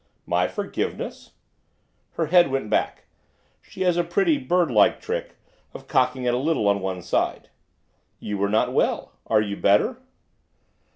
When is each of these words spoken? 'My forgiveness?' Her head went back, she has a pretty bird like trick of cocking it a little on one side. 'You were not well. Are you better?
'My 0.25 0.47
forgiveness?' 0.47 1.33
Her 2.13 2.25
head 2.25 2.49
went 2.49 2.71
back, 2.71 3.05
she 3.61 3.81
has 3.83 3.97
a 3.97 4.03
pretty 4.03 4.39
bird 4.39 4.71
like 4.71 4.99
trick 4.99 5.35
of 5.75 5.87
cocking 5.87 6.23
it 6.23 6.33
a 6.33 6.37
little 6.37 6.67
on 6.67 6.79
one 6.79 7.03
side. 7.03 7.49
'You 8.17 8.39
were 8.39 8.49
not 8.49 8.73
well. 8.73 9.11
Are 9.27 9.41
you 9.41 9.57
better? 9.57 10.01